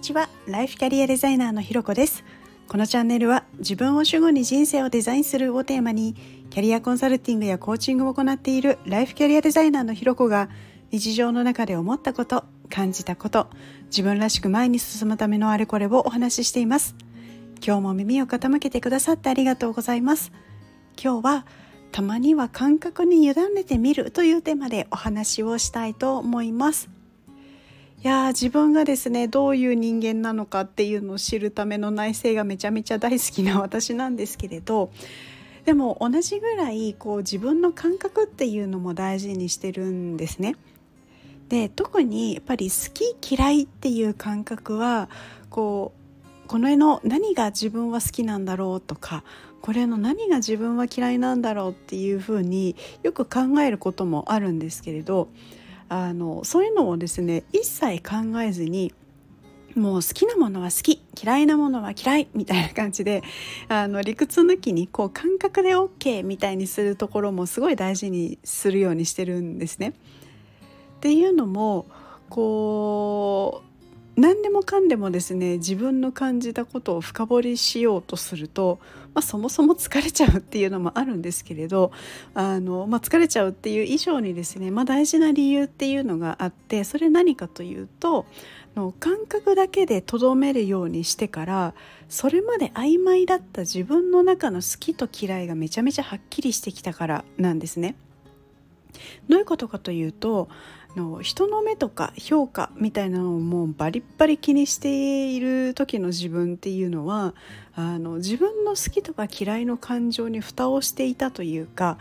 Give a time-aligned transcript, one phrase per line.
[0.00, 0.28] ちは。
[0.46, 2.24] ライフキャリアデザイナーのひろこです。
[2.68, 6.14] このチャンネルは自分を主語に人生をデザインするをテーマに
[6.48, 10.48] キャリアコンサルティングやコーチングを行っているライフキャリアデザイナーのひろこが
[10.90, 13.50] 日常の中で思ったこと感じたこと
[13.86, 16.94] 自分らしく前に進むためのあれこれをお話ししています。
[17.64, 20.32] 今日も耳を傾けてくださってありがとうございます。
[21.02, 21.46] 今日は
[21.92, 26.88] たまには感覚に委ねてみるというテーマでお話をしたいと思います。
[28.02, 34.90] いや自分がですねどういう人間なのかっていうのを知るための内省がめちゃめちゃ大好きな私なんですけれど
[35.66, 40.56] でも同じぐらいこう自分の感覚っていうのも大事にしてるんですね。
[41.50, 45.10] で特にやっぱり好き嫌いっていう感覚は
[45.50, 45.92] こ
[46.44, 49.24] うこの絵の何が自分は好きなんだろうとか
[49.60, 55.28] これの何が自分は嫌いなんだろうっていうふうによく考えることもあるんですけれど
[55.90, 58.94] あのそういうのをですね一切考えずに
[59.74, 63.22] もう好きなものは好き嫌いなものは嫌いみたいな感じで
[63.68, 69.90] あの理屈抜きにこう感覚で OK みたいにするところもすごい大事にするようにしてるんですね。
[69.90, 69.92] っ
[71.00, 71.86] ていうのも
[72.28, 73.69] こう
[74.20, 78.78] 何でもかんでもですね自分の感じたことを深掘りしようとすると、
[79.14, 81.90] まあ、そもそも疲れちゃうっていうのもあるんですけれど
[82.34, 88.26] あの、まあ、疲れちゃうっていう以上にですね、まあ、大事な理由っていうのがあってそれ何かというと
[88.76, 91.74] の感覚だけでとどめるようにしてから
[92.10, 97.96] それまで曖昧だった自分の中の好きと嫌いがめちゃめちゃはっきりしてきたからなんですね。
[99.28, 100.48] どういうことかというと
[100.96, 107.34] の人の目とか評価みたいなのをもうバリッバリ気にしている時の自分っていうのは
[107.74, 111.98] あの自分の好きとか嫌いの感情に蓋をしていたというか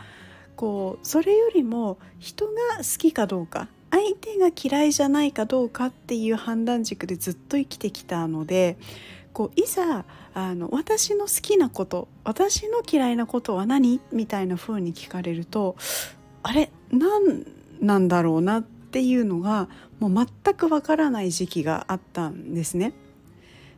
[0.56, 8.78] こうそれよりも人が好きかどうか相手が嫌いじゃないかどうかっていう判断軸でずっと生きてきたので
[9.34, 14.00] こういざあの私の好きなこと私の嫌いなことは何？
[14.12, 15.76] みたいな風に聞かれると
[16.44, 17.46] あれ何
[17.82, 19.70] なんだろうなっていうのが
[20.00, 22.94] もう全くわからない時期があったんですね。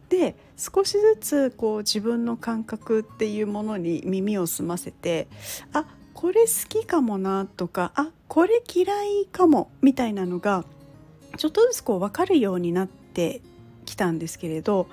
[0.10, 5.28] で少しずつこう自分の感覚っていうものに耳を澄ませて
[5.72, 10.66] あこれ好きかもなとかあこれ嫌いかもみたいなのが
[11.38, 13.42] ちょっとずつこう分かるようになって
[13.86, 14.88] きたんですけれど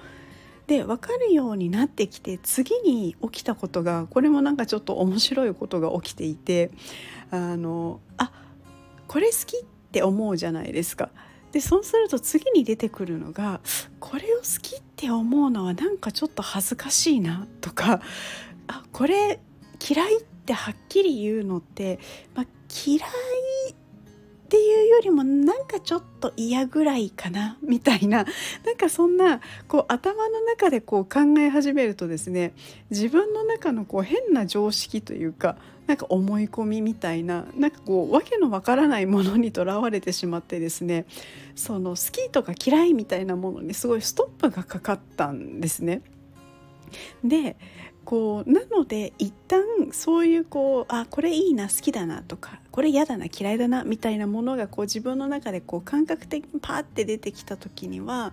[0.69, 6.71] で分かるようになってきて次に起きたことがこれもなんかちょっと面白いことが起きていて
[7.31, 8.31] あのあ
[9.07, 11.09] これ好きって思うじゃないですか。
[11.53, 13.63] でそうすると次に出てくるのが
[13.99, 18.03] これを好きって思うのはなんかちょっと恥ずかしいなとか
[18.67, 19.41] あこれ
[19.89, 21.99] 嫌いってはっきり言うのって、
[22.35, 22.47] まあ、
[22.87, 23.68] 嫌い
[24.49, 28.25] っていうよりもなんかちょっと嫌ぐらいかなみたいな
[28.65, 32.55] なんかそんなこう頭の中でこう考え始めるとですね
[32.89, 41.05] 自分の中のこう変な常識というかなんか思い込みみたいななんかこう訳のわからないものにとらわれてしまってですね
[41.55, 46.01] その好きとか嫌いみたいなものにすごいストップがかかったんですね。
[47.23, 47.57] で
[48.09, 49.61] こうなので一旦
[49.93, 58.33] そういうこうあこれいいな好きだなとかこれ嫌だな嫌いだなみたいなものがこう自分の中でこう感覚的にパーって出てきた時には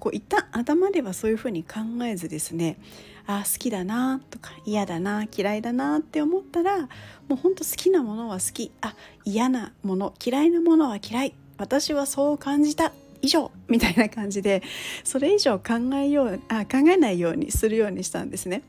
[0.00, 2.78] こう一旦頭ではそういうふうに考えずですね
[3.24, 6.88] あ好きだなとか嫌だな嫌いだなって思ったらも
[7.30, 14.64] うほんと好きなものは好きあ嫌なもの嫌いなものは嫌い私はそう感じた以上みたいな感じで
[15.04, 18.64] それ以上考えようあ考えないようにするようにしたんですね。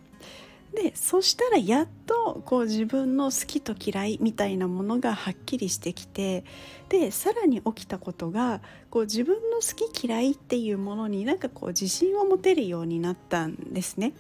[0.73, 6.43] でそしたらやっとこう自分の好きと嫌いみたいなものがはっきりしてきて
[6.89, 14.13] でさらに起きたことがこう自分の好き嫌いっていうものになんかこう自信を持てるようになったんですね。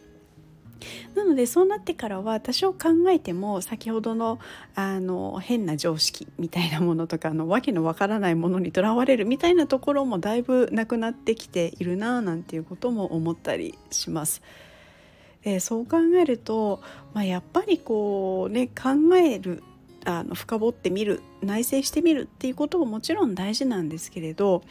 [1.15, 4.39] なのでそうなってからは多少考えても先ほどの
[4.75, 14.41] あの変な常識みたいなものとかのわけのわからないものにとらわれるみたいなところもだいぶなくなってきているななんていうことも思ったりします。
[15.43, 16.81] でそう考えると、
[17.13, 19.63] まあ、やっぱりこうね考える
[20.05, 24.63] あの深掘ってみる内省してみるっていうことももちろん大事なんですけれど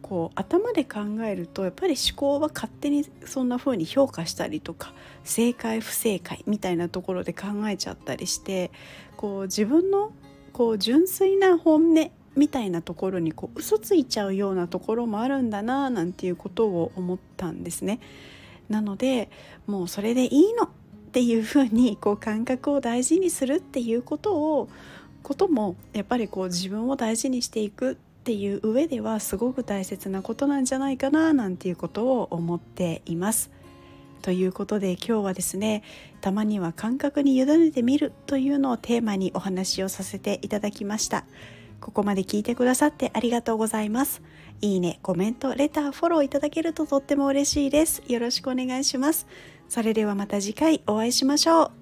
[0.00, 4.92] こう頭で考えるとやっぱり思考は勝手にそんな風に評価したりとか
[5.22, 8.72] 正解不正解みたいなところで考えちゃったりして
[9.16, 10.12] こう自分の
[10.52, 18.00] こう純粋な本音みたいなところにこう嘘ついちゃうようなところもあるんだななんていうことを思ったんですね。
[18.72, 19.30] なので
[19.68, 20.68] もうそれでいいのっ
[21.12, 24.68] ていうふうに こう感覚を大事にするっていうことを
[25.22, 33.50] こともやっぱりこう自分を大事にしていくっていう上ではすごく大切なことなんじゃないかななんていうことを思っています。
[34.22, 35.82] ということで今日はですね
[36.20, 41.24] たまには感覚に委ねてみるというのをテーマにお話をさせていただきました
[41.82, 44.22] ここまで聞いてくださってありがとうございます。
[44.60, 48.02] いいねコメントレターフォローいただけるととっても嬉しいです。
[48.06, 49.26] よろしくお願いします。
[49.68, 51.81] それではまた次回お会いしましょう。